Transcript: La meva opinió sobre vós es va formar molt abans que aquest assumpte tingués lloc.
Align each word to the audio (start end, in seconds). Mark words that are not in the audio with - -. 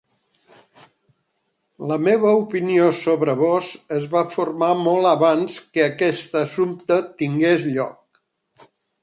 La 1.91 1.97
meva 2.05 2.31
opinió 2.39 2.87
sobre 3.01 3.35
vós 3.41 3.67
es 3.99 4.09
va 4.15 4.25
formar 4.37 4.71
molt 4.81 5.11
abans 5.11 5.59
que 5.77 5.85
aquest 5.91 6.35
assumpte 6.43 7.01
tingués 7.23 7.69
lloc. 7.77 8.25